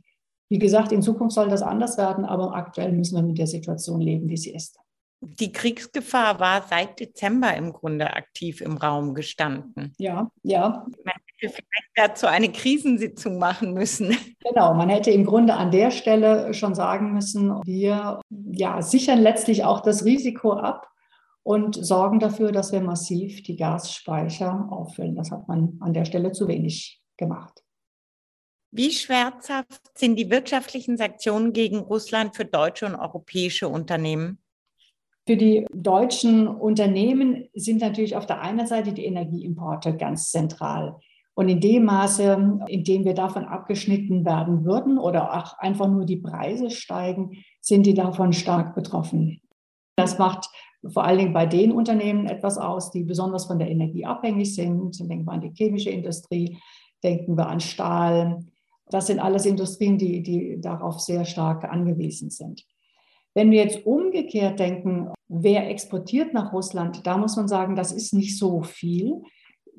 Wie 0.50 0.60
gesagt, 0.60 0.92
in 0.92 1.02
Zukunft 1.02 1.36
soll 1.36 1.50
das 1.50 1.62
anders 1.62 1.98
werden, 1.98 2.26
aber 2.26 2.56
aktuell 2.56 2.92
müssen 2.94 3.16
wir 3.16 3.24
mit 3.24 3.38
der 3.38 3.48
Situation 3.48 4.02
leben, 4.02 4.30
wie 4.30 4.38
sie 4.38 4.54
ist. 4.54 4.80
Die 5.26 5.52
Kriegsgefahr 5.52 6.40
war 6.40 6.64
seit 6.70 7.00
Dezember 7.00 7.56
im 7.56 7.74
Grunde 7.74 8.14
aktiv 8.14 8.62
im 8.62 8.78
Raum 8.78 9.14
gestanden. 9.14 9.94
Ja, 9.98 10.30
ja. 10.44 10.86
Man 11.04 11.14
hätte 11.40 11.54
vielleicht 11.54 11.92
dazu 11.96 12.28
eine 12.28 12.52
Krisensitzung 12.52 13.38
machen 13.38 13.74
müssen. 13.74 14.16
Genau, 14.46 14.74
man 14.74 14.90
hätte 14.90 15.10
im 15.10 15.26
Grunde 15.26 15.54
an 15.54 15.72
der 15.72 15.90
Stelle 15.90 16.54
schon 16.54 16.76
sagen 16.76 17.14
müssen, 17.14 17.62
wir 17.64 18.20
ja, 18.52 18.82
sichern 18.82 19.20
letztlich 19.20 19.64
auch 19.64 19.80
das 19.80 20.04
Risiko 20.04 20.54
ab, 20.54 20.94
und 21.44 21.76
sorgen 21.76 22.20
dafür, 22.20 22.52
dass 22.52 22.72
wir 22.72 22.82
massiv 22.82 23.44
die 23.44 23.58
Gasspeicher 23.58 24.68
auffüllen. 24.72 25.16
Das 25.16 25.32
hat 25.32 25.48
man 25.48 25.78
an 25.82 25.94
der 25.94 26.06
Stelle 26.06 26.32
zu 26.32 26.48
wenig 26.48 27.02
gemacht. 27.18 27.64
Wie 28.72 28.92
schmerzhaft 28.92 29.82
sind 29.96 30.16
die 30.16 30.32
wirtschaftlichen 30.32 30.98
Sanktionen 30.98 31.54
gegen 31.54 31.78
Russland 31.78 32.36
für 32.36 32.46
deutsche 32.46 32.88
und 32.88 32.96
europäische 32.96 33.68
Unternehmen? 33.68 34.40
Für 35.26 35.38
die 35.38 35.66
deutschen 35.74 36.48
Unternehmen 36.48 37.46
sind 37.54 37.80
natürlich 37.80 38.16
auf 38.16 38.26
der 38.26 38.42
einen 38.42 38.68
Seite 38.68 38.92
die 38.92 39.06
Energieimporte 39.06 39.96
ganz 39.96 40.32
zentral. 40.32 40.98
Und 41.36 41.50
in 41.50 41.62
dem 41.62 41.86
Maße, 41.86 42.60
in 42.68 42.84
dem 42.84 43.06
wir 43.06 43.14
davon 43.14 43.46
abgeschnitten 43.46 44.26
werden 44.26 44.66
würden 44.66 45.00
oder 45.00 45.34
auch 45.34 45.58
einfach 45.58 45.90
nur 45.90 46.06
die 46.06 46.18
Preise 46.18 46.70
steigen, 46.70 47.44
sind 47.62 47.86
die 47.86 47.94
davon 47.94 48.34
stark 48.34 48.76
betroffen. 48.76 49.42
Das 49.96 50.20
macht 50.20 50.50
vor 50.92 51.06
allen 51.06 51.18
Dingen 51.18 51.34
bei 51.34 51.46
den 51.46 51.72
Unternehmen 51.72 52.28
etwas 52.28 52.58
aus, 52.58 52.92
die 52.92 53.04
besonders 53.04 53.46
von 53.46 53.58
der 53.58 53.70
Energie 53.70 54.06
abhängig 54.06 54.54
sind. 54.54 55.00
Denken 55.00 55.26
wir 55.26 55.32
an 55.32 55.42
die 55.42 55.54
chemische 55.56 55.90
Industrie, 55.90 56.58
denken 57.04 57.38
wir 57.38 57.48
an 57.48 57.62
Stahl. 57.62 58.46
Das 58.90 59.08
sind 59.08 59.20
alles 59.20 59.46
Industrien, 59.46 59.98
die, 59.98 60.22
die 60.22 60.60
darauf 60.60 61.00
sehr 61.00 61.24
stark 61.24 61.64
angewiesen 61.64 62.30
sind. 62.30 62.66
Wenn 63.34 63.52
wir 63.52 63.64
jetzt 63.64 63.86
umgekehrt 63.86 64.60
denken, 64.60 65.10
wer 65.28 65.70
exportiert 65.70 66.34
nach 66.34 66.54
Russland, 66.54 67.06
da 67.06 67.18
muss 67.18 67.36
man 67.36 67.48
sagen, 67.48 67.76
das 67.76 67.92
ist 67.92 68.14
nicht 68.14 68.38
so 68.38 68.62
viel. 68.62 69.24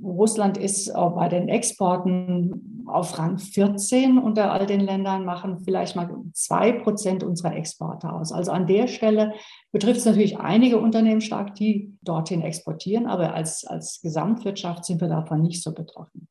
Russland 0.03 0.57
ist 0.59 0.93
bei 0.93 1.29
den 1.29 1.49
Exporten 1.49 2.85
auf 2.87 3.17
Rang 3.19 3.39
14 3.39 4.19
unter 4.19 4.53
all 4.53 4.67
den 4.67 4.81
Ländern, 4.81 5.25
machen 5.25 5.61
vielleicht 5.61 5.95
mal 5.95 6.11
zwei 6.33 6.73
Prozent 6.73 7.23
unserer 7.23 7.55
Exporte 7.55 8.13
aus. 8.13 8.33
Also 8.33 8.51
an 8.51 8.67
der 8.67 8.89
Stelle 8.89 9.35
betrifft 9.71 9.99
es 9.99 10.05
natürlich 10.05 10.39
einige 10.39 10.79
Unternehmen 10.79 11.21
stark, 11.21 11.55
die 11.55 11.97
dorthin 12.03 12.43
exportieren, 12.43 13.07
aber 13.07 13.35
als, 13.35 13.65
als 13.65 14.01
Gesamtwirtschaft 14.03 14.85
sind 14.85 15.01
wir 15.01 15.09
davon 15.09 15.43
nicht 15.43 15.63
so 15.63 15.73
betroffen. 15.73 16.29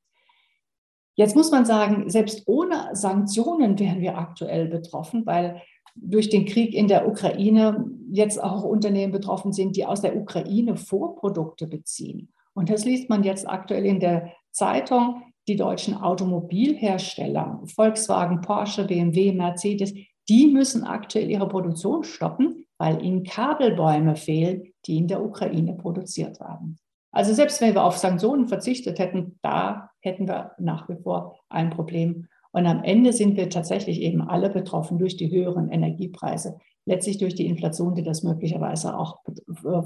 Jetzt 1.16 1.36
muss 1.36 1.52
man 1.52 1.64
sagen, 1.64 2.10
selbst 2.10 2.44
ohne 2.48 2.90
Sanktionen 2.94 3.78
wären 3.80 4.02
wir 4.02 4.18
aktuell 4.18 4.68
betroffen, 4.68 5.26
weil 5.26 5.62
durch 5.96 6.30
den 6.30 6.46
Krieg 6.46 6.74
in 6.74 6.88
der 6.88 7.08
Ukraine 7.08 7.86
jetzt 8.12 8.42
auch 8.42 8.64
Unternehmen 8.64 9.12
betroffen 9.12 9.54
sind, 9.54 9.76
die 9.76 9.86
aus 9.86 10.02
der 10.02 10.16
Ukraine 10.16 10.76
Vorprodukte 10.76 11.68
beziehen. 11.68 12.30
Und 12.54 12.70
das 12.70 12.86
liest 12.86 13.10
man 13.10 13.24
jetzt 13.24 13.50
aktuell 13.50 13.86
in 13.86 14.00
der 14.00 14.32
Zeitung. 14.52 15.24
Die 15.48 15.56
deutschen 15.56 15.96
Automobilhersteller, 15.96 17.62
Volkswagen, 17.66 18.42
Porsche, 18.42 18.86
BMW, 18.86 19.34
Mercedes, 19.34 19.94
die 20.30 20.48
müssen 20.48 20.84
aktuell 20.84 21.30
ihre 21.30 21.50
Produktion 21.50 22.04
stoppen, 22.04 22.66
weil 22.78 23.04
ihnen 23.04 23.24
Kabelbäume 23.24 24.16
fehlen, 24.16 24.72
die 24.86 24.98
in 24.98 25.08
der 25.08 25.24
Ukraine 25.24 25.74
produziert 25.74 26.40
werden. 26.40 26.78
Also 27.12 27.34
selbst 27.34 27.62
wenn 27.62 27.76
wir 27.76 27.84
auf 27.84 27.98
Sanktionen 27.98 28.48
verzichtet 28.48 29.00
hätten, 29.00 29.38
da 29.42 29.92
hätten 30.00 30.28
wir 30.28 30.52
nach 30.58 30.90
wie 30.90 30.96
vor 30.96 31.40
ein 31.50 31.70
Problem. 31.70 32.28
Und 32.54 32.68
am 32.68 32.84
Ende 32.84 33.14
sind 33.14 33.36
wir 33.36 33.50
tatsächlich 33.50 34.00
eben 34.00 34.22
alle 34.22 34.50
betroffen 34.50 35.00
durch 35.00 35.18
die 35.18 35.32
höheren 35.32 35.72
Energiepreise, 35.72 36.60
letztlich 36.86 37.18
durch 37.18 37.34
die 37.34 37.48
Inflation, 37.48 37.96
die 37.96 38.04
das 38.04 38.22
möglicherweise 38.22 38.96
auch 38.96 39.22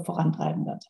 vorantreiben 0.04 0.66
wird. 0.66 0.84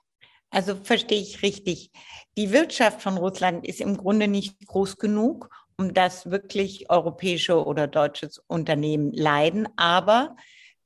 Also 0.51 0.75
verstehe 0.75 1.21
ich 1.21 1.43
richtig. 1.43 1.93
Die 2.37 2.53
Wirtschaft 2.53 3.01
von 3.01 3.17
Russland 3.17 3.67
ist 3.67 3.81
im 3.81 3.97
Grunde 3.97 4.27
nicht 4.27 4.67
groß 4.67 4.97
genug, 4.97 5.51
um 5.77 5.95
dass 5.95 6.31
wirklich 6.31 6.91
europäische 6.91 7.65
oder 7.65 7.87
deutsche 7.87 8.29
Unternehmen 8.49 9.13
leiden. 9.13 9.69
Aber 9.77 10.35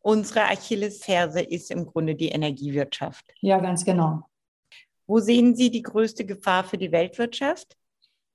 unsere 0.01 0.43
Achillesferse 0.43 1.41
ist 1.41 1.71
im 1.71 1.87
Grunde 1.87 2.17
die 2.17 2.29
Energiewirtschaft. 2.29 3.25
Ja, 3.41 3.61
ganz 3.61 3.85
genau. 3.85 4.25
Wo 5.07 5.21
sehen 5.21 5.57
Sie 5.57 5.71
die 5.71 5.83
größte 5.83 6.27
Gefahr 6.27 6.65
für 6.65 6.77
die 6.77 6.93
Weltwirtschaft? 6.93 7.77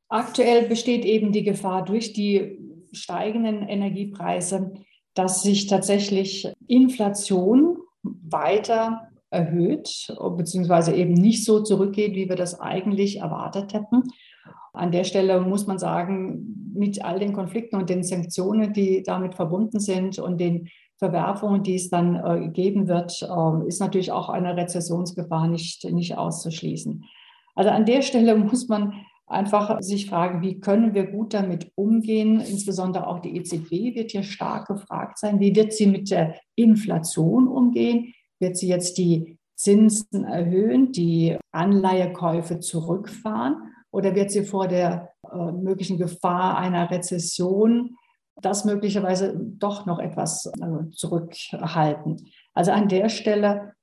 Aktuell 0.10 0.68
besteht 0.68 1.06
eben 1.06 1.32
die 1.32 1.44
Gefahr 1.44 1.84
durch 1.84 2.14
die 2.14 2.60
steigenden 2.92 3.68
Energiepreise, 3.68 4.74
dass 5.14 5.42
sich 5.42 5.68
tatsächlich 5.68 6.48
Inflation 6.68 7.78
weiter 8.04 9.10
erhöht, 9.30 10.14
beziehungsweise 10.38 10.96
eben 10.96 11.14
nicht 11.14 11.44
so 11.44 11.62
zurückgeht, 11.62 12.16
wie 12.16 12.30
wir 12.30 12.36
das 12.36 12.60
eigentlich 12.60 13.20
erwartet 13.20 13.74
hätten. 13.74 14.04
An 14.74 14.92
der 14.92 15.04
Stelle 15.04 15.42
muss 15.42 15.68
man 15.68 15.80
sagen, 15.80 16.72
mit 16.74 17.04
all 17.04 17.20
den 17.20 17.34
Konflikten 17.34 17.76
und 17.78 17.90
den 17.90 18.04
Sanktionen, 18.04 18.74
die 18.74 19.04
damit 19.04 19.36
verbunden 19.36 19.80
sind 19.80 20.20
und 20.20 20.40
den 20.40 20.70
Verwerfungen, 20.98 21.64
die 21.64 21.76
es 21.76 21.90
dann 21.90 22.16
äh, 22.16 22.50
geben 22.50 22.88
wird, 22.88 23.22
äh, 23.22 23.68
ist 23.68 23.80
natürlich 23.80 24.12
auch 24.12 24.30
eine 24.30 24.56
Rezessionsgefahr 24.56 25.48
nicht, 25.48 25.84
nicht 25.92 26.18
auszuschließen. 26.18 27.04
Also 27.56 27.72
an 27.72 27.86
der 27.86 28.04
Stelle 28.04 28.36
muss 28.36 28.68
man 28.68 28.94
einfach 29.28 29.82
sich 29.82 30.10
fragen, 30.10 30.42
wie 30.42 30.60
können 30.60 30.94
wir 30.94 31.06
gut 31.08 31.34
damit 31.34 31.72
umgehen? 31.76 32.40
Insbesondere 32.40 33.08
auch 33.08 33.20
die 33.20 33.36
EZB 33.36 33.96
wird 33.96 34.12
hier 34.12 34.24
stark 34.24 34.68
gefragt 34.68 35.20
sein. 35.20 35.40
Wie 35.40 35.56
wird 35.56 35.74
sie 35.74 35.88
mit 35.88 36.10
der 36.10 36.36
Inflation 36.56 37.48
umgehen? 37.48 38.14
Wird 38.40 38.58
sie 38.58 38.70
jetzt 38.70 38.98
die 38.98 39.38
Zinsen 39.56 40.24
erhöhen, 40.24 40.92
die 40.92 41.38
Anleihekäufe 41.52 42.60
zurückfahren 42.60 43.74
oder 43.92 44.16
wird 44.16 44.32
sie 44.32 44.46
vor 44.46 44.68
der 44.68 45.14
äh, 45.32 45.52
möglichen 45.52 45.98
Gefahr 45.98 46.58
einer 46.58 46.90
Rezession 46.90 47.96
das 48.40 48.66
möglicherweise 48.66 49.36
doch 49.36 49.88
noch 49.88 50.00
etwas 50.00 50.46
äh, 50.46 50.90
zurückhalten? 50.92 52.30
Also 52.54 52.72
an 52.72 52.88
der 52.88 53.10
Stelle 53.10 53.74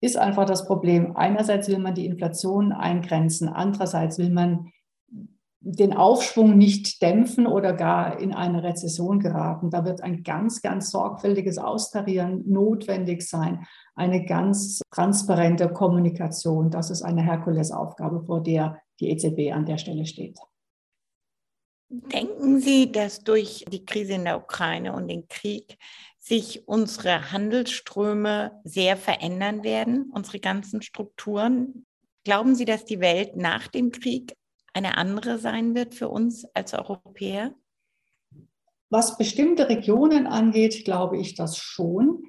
ist 0.00 0.16
einfach 0.16 0.46
das 0.46 0.66
Problem. 0.66 1.16
Einerseits 1.16 1.68
will 1.68 1.78
man 1.78 1.94
die 1.94 2.06
Inflation 2.06 2.72
eingrenzen, 2.72 3.48
andererseits 3.48 4.18
will 4.18 4.30
man 4.30 4.72
den 5.70 5.92
Aufschwung 5.92 6.56
nicht 6.56 7.02
dämpfen 7.02 7.46
oder 7.46 7.74
gar 7.74 8.18
in 8.18 8.32
eine 8.32 8.62
Rezession 8.62 9.20
geraten. 9.20 9.70
Da 9.70 9.84
wird 9.84 10.02
ein 10.02 10.22
ganz, 10.22 10.62
ganz 10.62 10.90
sorgfältiges 10.90 11.58
Austarieren 11.58 12.42
notwendig 12.46 13.28
sein, 13.28 13.66
eine 13.94 14.24
ganz 14.24 14.80
transparente 14.90 15.68
Kommunikation. 15.68 16.70
Das 16.70 16.90
ist 16.90 17.02
eine 17.02 17.22
Herkulesaufgabe, 17.22 18.24
vor 18.24 18.42
der 18.42 18.80
die 19.00 19.10
EZB 19.10 19.52
an 19.52 19.66
der 19.66 19.76
Stelle 19.76 20.06
steht. 20.06 20.38
Denken 21.90 22.60
Sie, 22.60 22.90
dass 22.90 23.20
durch 23.20 23.64
die 23.70 23.84
Krise 23.84 24.14
in 24.14 24.24
der 24.24 24.38
Ukraine 24.38 24.94
und 24.94 25.08
den 25.08 25.28
Krieg 25.28 25.76
sich 26.18 26.66
unsere 26.66 27.32
Handelsströme 27.32 28.60
sehr 28.64 28.96
verändern 28.96 29.64
werden, 29.64 30.10
unsere 30.12 30.40
ganzen 30.40 30.80
Strukturen? 30.80 31.86
Glauben 32.24 32.54
Sie, 32.54 32.64
dass 32.64 32.84
die 32.84 33.00
Welt 33.00 33.36
nach 33.36 33.68
dem 33.68 33.90
Krieg 33.90 34.34
eine 34.74 34.96
andere 34.96 35.38
sein 35.38 35.74
wird 35.74 35.94
für 35.94 36.08
uns 36.08 36.44
als 36.54 36.74
Europäer? 36.74 37.54
Was 38.90 39.18
bestimmte 39.18 39.68
Regionen 39.68 40.26
angeht, 40.26 40.84
glaube 40.84 41.18
ich 41.18 41.34
das 41.34 41.58
schon. 41.58 42.22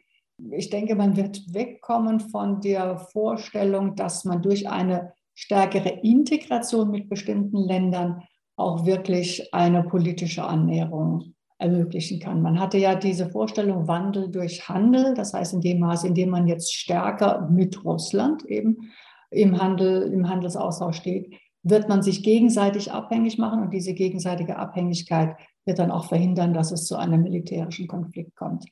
Ich 0.51 0.69
denke, 0.69 0.96
man 0.96 1.15
wird 1.15 1.53
wegkommen 1.53 2.19
von 2.19 2.62
der 2.62 2.98
Vorstellung, 2.98 3.96
dass 3.96 4.25
man 4.25 4.41
durch 4.41 4.69
eine 4.69 5.13
stärkere 5.36 6.00
Integration 6.03 6.91
mit 6.91 7.10
bestimmten 7.10 7.58
Ländern 7.58 8.24
auch 8.58 8.86
wirklich 8.86 9.53
eine 9.53 9.84
politische 9.84 10.43
Annäherung 10.43 11.34
ermöglichen 11.60 12.19
kann. 12.19 12.41
Man 12.41 12.60
hatte 12.60 12.77
ja 12.77 12.96
diese 12.96 13.29
Vorstellung 13.29 13.88
Wandel 13.88 14.29
durch 14.29 14.67
Handel, 14.67 15.13
das 15.13 15.34
heißt 15.34 15.53
in 15.53 15.62
dem 15.62 15.79
Maße, 15.79 16.08
in 16.08 16.13
dem 16.13 16.29
man 16.29 16.48
jetzt 16.48 16.74
stärker 16.74 17.48
mit 17.50 17.84
Russland 17.86 18.46
eben 18.46 18.91
im 19.31 19.62
Handel, 19.62 20.12
im 20.12 20.27
Handelsaustausch 20.27 20.98
steht, 20.98 21.34
wird 21.63 21.89
man 21.89 22.01
sich 22.01 22.24
gegenseitig 22.24 22.92
abhängig 22.92 23.38
machen 23.38 23.62
und 23.62 23.74
diese 23.74 23.94
gegenseitige 23.94 24.58
Abhängigkeit 24.58 25.36
wird 25.66 25.80
dann 25.80 25.92
auch 25.92 26.06
verhindern, 26.06 26.54
dass 26.54 26.72
es 26.72 26.86
zu 26.86 26.96
einem 26.96 27.24
militärischen 27.24 27.88
Konflikt 27.88 28.36
kommt. 28.36 28.66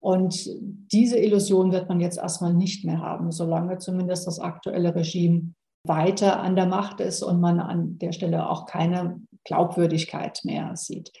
Und 0.00 0.48
diese 0.92 1.18
Illusion 1.18 1.72
wird 1.72 1.88
man 1.88 2.00
jetzt 2.00 2.18
erstmal 2.18 2.54
nicht 2.54 2.84
mehr 2.84 3.00
haben, 3.00 3.32
solange 3.32 3.78
zumindest 3.78 4.26
das 4.26 4.38
aktuelle 4.38 4.94
Regime 4.94 5.54
weiter 5.84 6.40
an 6.40 6.56
der 6.56 6.66
Macht 6.66 7.00
ist 7.00 7.22
und 7.22 7.40
man 7.40 7.60
an 7.60 7.98
der 7.98 8.12
Stelle 8.12 8.48
auch 8.48 8.66
keine 8.66 9.20
Glaubwürdigkeit 9.44 10.40
mehr 10.44 10.76
sieht. 10.76 11.12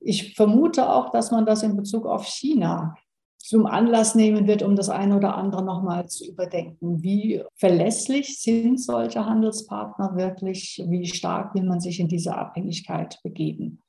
Ich 0.00 0.34
vermute 0.34 0.90
auch, 0.90 1.10
dass 1.10 1.30
man 1.30 1.46
das 1.46 1.62
in 1.62 1.76
Bezug 1.76 2.06
auf 2.06 2.26
China 2.26 2.96
zum 3.42 3.66
Anlass 3.66 4.14
nehmen 4.14 4.46
wird, 4.46 4.62
um 4.62 4.76
das 4.76 4.90
eine 4.90 5.16
oder 5.16 5.34
andere 5.34 5.64
nochmal 5.64 6.06
zu 6.08 6.28
überdenken. 6.28 7.02
Wie 7.02 7.42
verlässlich 7.54 8.38
sind 8.38 8.78
solche 8.78 9.24
Handelspartner 9.24 10.14
wirklich? 10.14 10.82
Wie 10.86 11.06
stark 11.06 11.54
will 11.54 11.64
man 11.64 11.80
sich 11.80 12.00
in 12.00 12.08
diese 12.08 12.36
Abhängigkeit 12.36 13.18
begeben? 13.22 13.82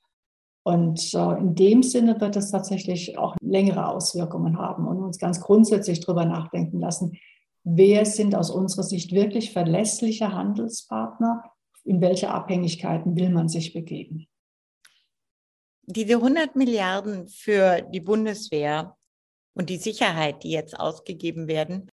Und 0.64 1.14
äh, 1.14 1.38
in 1.40 1.56
dem 1.56 1.84
Sinne 1.84 2.20
wird 2.22 2.38
es 2.38 2.52
tatsächlich 2.52 3.18
auch 3.18 3.36
längere 3.42 3.88
Auswirkungen 3.88 4.58
haben 4.58 4.88
und 4.88 5.04
uns 5.04 5.20
ganz 5.20 5.42
grundsätzlich 5.42 6.00
darüber 6.00 6.24
nachdenken 6.24 6.80
lassen, 6.80 7.18
wer 7.64 8.06
sind 8.06 8.36
aus 8.36 8.52
unserer 8.52 8.84
Sicht 8.84 9.12
wirklich 9.12 9.52
verlässliche 9.52 10.32
Handelspartner? 10.32 11.44
In 11.84 12.00
welche 12.00 12.30
Abhängigkeiten 12.30 13.16
will 13.16 13.32
man 13.32 13.50
sich 13.50 13.74
begeben? 13.74 14.28
Diese 15.88 16.14
100 16.14 16.56
Milliarden 16.56 17.28
für 17.28 17.82
die 17.82 18.00
Bundeswehr 18.00 18.96
und 19.54 19.70
die 19.70 19.78
Sicherheit, 19.78 20.44
die 20.44 20.52
jetzt 20.52 20.80
ausgegeben 20.80 21.48
werden, 21.48 21.90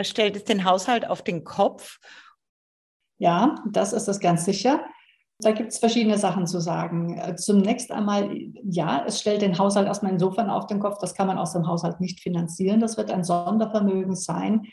stellt 0.00 0.36
es 0.36 0.44
den 0.44 0.64
Haushalt 0.64 1.08
auf 1.08 1.22
den 1.22 1.44
Kopf. 1.44 1.98
Ja, 3.18 3.54
das 3.70 3.92
ist 3.92 4.08
es 4.08 4.20
ganz 4.20 4.44
sicher. 4.44 4.84
Da 5.40 5.50
gibt 5.50 5.72
es 5.72 5.78
verschiedene 5.78 6.18
Sachen 6.18 6.46
zu 6.46 6.60
sagen. 6.60 7.20
Zunächst 7.36 7.90
einmal, 7.90 8.30
ja, 8.62 9.04
es 9.06 9.20
stellt 9.20 9.42
den 9.42 9.58
Haushalt 9.58 9.86
erstmal 9.86 10.12
insofern 10.12 10.48
auf 10.48 10.66
den 10.66 10.80
Kopf, 10.80 10.98
das 11.00 11.14
kann 11.14 11.26
man 11.26 11.38
aus 11.38 11.52
dem 11.52 11.66
Haushalt 11.66 12.00
nicht 12.00 12.20
finanzieren. 12.20 12.80
Das 12.80 12.96
wird 12.96 13.10
ein 13.10 13.24
Sondervermögen 13.24 14.14
sein, 14.14 14.66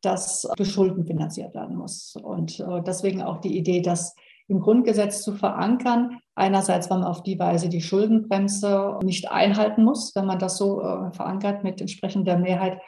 das 0.00 0.48
durch 0.56 0.72
Schulden 0.72 1.06
finanziert 1.06 1.54
werden 1.54 1.76
muss. 1.76 2.16
Und 2.16 2.60
äh, 2.60 2.82
deswegen 2.82 3.22
auch 3.22 3.40
die 3.40 3.56
Idee, 3.56 3.82
dass 3.82 4.14
im 4.48 4.60
Grundgesetz 4.60 5.22
zu 5.22 5.34
verankern. 5.34 6.18
Einerseits, 6.38 6.90
weil 6.90 6.98
man 6.98 7.08
auf 7.08 7.22
die 7.22 7.38
Weise 7.38 7.70
die 7.70 7.80
Schuldenbremse 7.80 8.98
nicht 9.02 9.30
einhalten 9.30 9.84
muss, 9.84 10.14
wenn 10.14 10.26
man 10.26 10.38
das 10.38 10.58
so 10.58 10.82
äh, 10.82 11.10
verankert 11.12 11.64
mit 11.64 11.80
entsprechender 11.80 12.36
Mehrheit. 12.36 12.78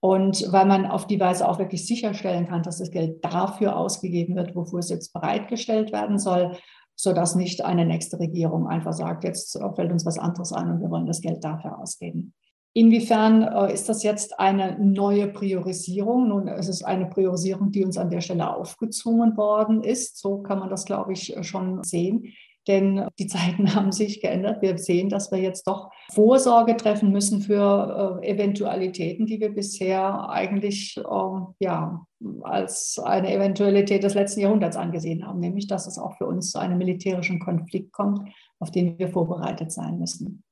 Und 0.00 0.50
weil 0.52 0.64
man 0.64 0.86
auf 0.86 1.06
die 1.06 1.20
Weise 1.20 1.46
auch 1.46 1.58
wirklich 1.58 1.86
sicherstellen 1.86 2.48
kann, 2.48 2.62
dass 2.62 2.78
das 2.78 2.90
Geld 2.90 3.22
dafür 3.24 3.76
ausgegeben 3.76 4.36
wird, 4.36 4.56
wofür 4.56 4.78
es 4.78 4.88
jetzt 4.88 5.12
bereitgestellt 5.12 5.92
werden 5.92 6.18
soll, 6.18 6.56
sodass 6.96 7.34
nicht 7.34 7.62
eine 7.62 7.84
nächste 7.84 8.18
Regierung 8.18 8.66
einfach 8.68 8.94
sagt, 8.94 9.24
jetzt 9.24 9.60
fällt 9.76 9.92
uns 9.92 10.06
was 10.06 10.18
anderes 10.18 10.52
ein 10.52 10.70
und 10.70 10.80
wir 10.80 10.90
wollen 10.90 11.06
das 11.06 11.20
Geld 11.20 11.44
dafür 11.44 11.78
ausgeben. 11.78 12.32
Inwiefern 12.72 13.42
äh, 13.42 13.72
ist 13.72 13.88
das 13.88 14.02
jetzt 14.02 14.38
eine 14.38 14.78
neue 14.78 15.28
Priorisierung? 15.28 16.28
Nun, 16.28 16.48
es 16.48 16.68
ist 16.68 16.84
eine 16.84 17.06
Priorisierung, 17.06 17.70
die 17.70 17.84
uns 17.84 17.98
an 17.98 18.08
der 18.08 18.20
Stelle 18.20 18.54
aufgezwungen 18.54 19.36
worden 19.36 19.82
ist. 19.82 20.18
So 20.18 20.38
kann 20.38 20.60
man 20.60 20.70
das, 20.70 20.84
glaube 20.84 21.12
ich, 21.12 21.34
schon 21.42 21.82
sehen. 21.82 22.32
Denn 22.68 23.08
die 23.18 23.26
Zeiten 23.26 23.74
haben 23.74 23.90
sich 23.90 24.20
geändert. 24.20 24.62
Wir 24.62 24.78
sehen, 24.78 25.08
dass 25.08 25.32
wir 25.32 25.38
jetzt 25.38 25.66
doch 25.66 25.90
Vorsorge 26.12 26.76
treffen 26.76 27.10
müssen 27.10 27.40
für 27.40 28.20
äh, 28.22 28.28
Eventualitäten, 28.28 29.26
die 29.26 29.40
wir 29.40 29.52
bisher 29.52 30.28
eigentlich 30.28 30.96
äh, 30.98 31.40
ja, 31.60 32.06
als 32.42 33.00
eine 33.02 33.32
Eventualität 33.32 34.04
des 34.04 34.14
letzten 34.14 34.40
Jahrhunderts 34.40 34.76
angesehen 34.76 35.26
haben, 35.26 35.40
nämlich 35.40 35.66
dass 35.66 35.86
es 35.86 35.98
auch 35.98 36.16
für 36.18 36.26
uns 36.26 36.50
zu 36.50 36.58
einem 36.58 36.78
militärischen 36.78 37.40
Konflikt 37.40 37.92
kommt, 37.92 38.28
auf 38.60 38.70
den 38.70 38.98
wir 38.98 39.08
vorbereitet 39.08 39.72
sein 39.72 39.98
müssen. 39.98 40.44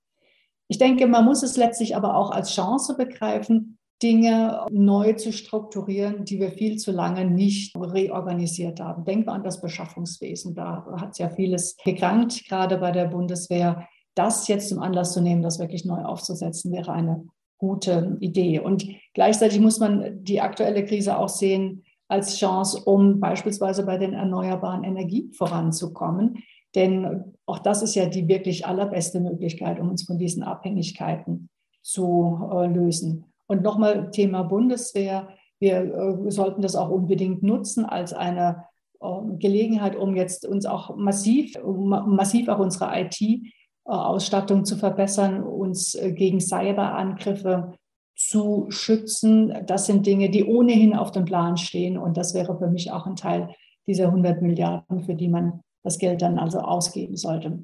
Ich 0.68 0.78
denke, 0.78 1.06
man 1.06 1.25
muss 1.25 1.42
es 1.42 1.56
letztlich 1.56 1.94
aber 1.94 2.16
auch 2.16 2.30
als 2.30 2.52
Chance 2.52 2.96
begreifen, 2.96 3.75
Dinge 4.02 4.66
neu 4.70 5.14
zu 5.14 5.32
strukturieren, 5.32 6.24
die 6.24 6.38
wir 6.38 6.50
viel 6.50 6.76
zu 6.76 6.92
lange 6.92 7.24
nicht 7.24 7.74
reorganisiert 7.76 8.80
haben. 8.80 9.04
Denken 9.04 9.26
wir 9.26 9.32
an 9.32 9.44
das 9.44 9.60
Beschaffungswesen. 9.60 10.54
Da 10.54 10.86
hat 11.00 11.12
es 11.12 11.18
ja 11.18 11.30
vieles 11.30 11.76
gekrankt, 11.82 12.46
gerade 12.46 12.76
bei 12.78 12.92
der 12.92 13.06
Bundeswehr. 13.06 13.88
Das 14.14 14.48
jetzt 14.48 14.68
zum 14.68 14.80
Anlass 14.80 15.12
zu 15.12 15.20
nehmen, 15.20 15.42
das 15.42 15.58
wirklich 15.58 15.84
neu 15.84 16.02
aufzusetzen, 16.02 16.72
wäre 16.72 16.92
eine 16.92 17.26
gute 17.58 18.16
Idee. 18.20 18.60
Und 18.60 18.86
gleichzeitig 19.14 19.60
muss 19.60 19.78
man 19.78 20.22
die 20.22 20.40
aktuelle 20.40 20.84
Krise 20.84 21.16
auch 21.18 21.28
sehen 21.28 21.84
als 22.08 22.36
Chance, 22.38 22.82
um 22.84 23.18
beispielsweise 23.18 23.84
bei 23.84 23.98
den 23.98 24.12
erneuerbaren 24.12 24.84
Energien 24.84 25.32
voranzukommen. 25.32 26.42
Denn 26.74 27.34
auch 27.46 27.58
das 27.58 27.82
ist 27.82 27.94
ja 27.94 28.06
die 28.06 28.28
wirklich 28.28 28.66
allerbeste 28.66 29.20
Möglichkeit, 29.20 29.80
um 29.80 29.90
uns 29.90 30.04
von 30.04 30.18
diesen 30.18 30.42
Abhängigkeiten 30.42 31.48
zu 31.82 32.50
äh, 32.52 32.66
lösen. 32.66 33.24
Und 33.46 33.62
nochmal 33.62 34.10
Thema 34.10 34.42
Bundeswehr. 34.42 35.28
Wir 35.58 35.76
äh, 35.78 36.30
sollten 36.30 36.62
das 36.62 36.76
auch 36.76 36.90
unbedingt 36.90 37.42
nutzen 37.42 37.84
als 37.84 38.12
eine 38.12 38.64
äh, 39.00 39.06
Gelegenheit, 39.38 39.96
um 39.96 40.16
jetzt 40.16 40.46
uns 40.46 40.66
auch 40.66 40.96
massiv, 40.96 41.56
um 41.62 41.88
massiv 41.88 42.48
auch 42.48 42.58
unsere 42.58 42.90
IT-Ausstattung 43.00 44.64
zu 44.64 44.76
verbessern, 44.76 45.42
uns 45.42 45.94
äh, 45.94 46.12
gegen 46.12 46.40
Cyberangriffe 46.40 47.74
zu 48.16 48.66
schützen. 48.70 49.54
Das 49.66 49.86
sind 49.86 50.06
Dinge, 50.06 50.30
die 50.30 50.44
ohnehin 50.44 50.94
auf 50.94 51.12
dem 51.12 51.24
Plan 51.24 51.56
stehen. 51.56 51.98
Und 51.98 52.16
das 52.16 52.34
wäre 52.34 52.56
für 52.58 52.68
mich 52.68 52.90
auch 52.90 53.06
ein 53.06 53.16
Teil 53.16 53.50
dieser 53.86 54.06
100 54.06 54.42
Milliarden, 54.42 55.04
für 55.04 55.14
die 55.14 55.28
man 55.28 55.60
das 55.84 55.98
Geld 55.98 56.22
dann 56.22 56.38
also 56.38 56.58
ausgeben 56.58 57.16
sollte. 57.16 57.60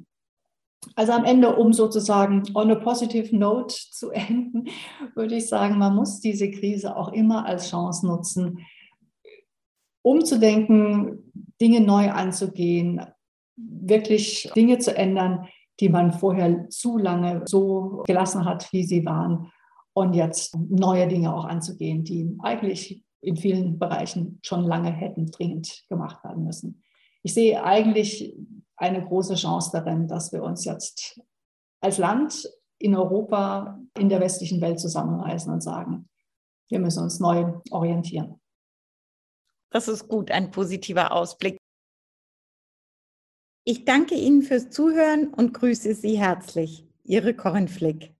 Also 0.96 1.12
am 1.12 1.24
Ende, 1.24 1.56
um 1.56 1.72
sozusagen 1.72 2.42
on 2.54 2.70
a 2.70 2.74
positive 2.74 3.34
note 3.36 3.74
zu 3.90 4.10
enden, 4.10 4.68
würde 5.14 5.36
ich 5.36 5.48
sagen, 5.48 5.78
man 5.78 5.94
muss 5.94 6.20
diese 6.20 6.50
Krise 6.50 6.96
auch 6.96 7.12
immer 7.12 7.46
als 7.46 7.70
Chance 7.70 8.06
nutzen, 8.06 8.58
umzudenken, 10.02 11.32
Dinge 11.60 11.80
neu 11.80 12.10
anzugehen, 12.10 13.00
wirklich 13.56 14.50
Dinge 14.56 14.78
zu 14.78 14.96
ändern, 14.96 15.46
die 15.80 15.88
man 15.88 16.12
vorher 16.12 16.68
zu 16.70 16.98
lange 16.98 17.42
so 17.46 18.02
gelassen 18.06 18.44
hat, 18.44 18.72
wie 18.72 18.84
sie 18.84 19.04
waren, 19.04 19.50
und 19.94 20.14
jetzt 20.14 20.56
neue 20.56 21.06
Dinge 21.06 21.34
auch 21.34 21.44
anzugehen, 21.44 22.04
die 22.04 22.34
eigentlich 22.40 23.04
in 23.20 23.36
vielen 23.36 23.78
Bereichen 23.78 24.38
schon 24.42 24.64
lange 24.64 24.90
hätten 24.90 25.30
dringend 25.30 25.84
gemacht 25.88 26.24
werden 26.24 26.44
müssen. 26.44 26.82
Ich 27.22 27.34
sehe 27.34 27.62
eigentlich 27.62 28.34
eine 28.76 29.04
große 29.04 29.34
Chance 29.34 29.70
darin, 29.72 30.08
dass 30.08 30.32
wir 30.32 30.42
uns 30.42 30.64
jetzt 30.64 31.20
als 31.80 31.98
Land 31.98 32.48
in 32.78 32.96
Europa, 32.96 33.80
in 33.96 34.08
der 34.08 34.20
westlichen 34.20 34.60
Welt 34.60 34.80
zusammenreißen 34.80 35.52
und 35.52 35.62
sagen, 35.62 36.08
wir 36.68 36.80
müssen 36.80 37.02
uns 37.02 37.20
neu 37.20 37.60
orientieren. 37.70 38.40
Das 39.70 39.88
ist 39.88 40.08
gut, 40.08 40.30
ein 40.30 40.50
positiver 40.50 41.12
Ausblick. 41.12 41.58
Ich 43.64 43.84
danke 43.84 44.16
Ihnen 44.16 44.42
fürs 44.42 44.70
Zuhören 44.70 45.32
und 45.32 45.54
grüße 45.54 45.94
Sie 45.94 46.18
herzlich. 46.18 46.86
Ihre 47.04 47.34
Corinne 47.34 47.68
Flick. 47.68 48.14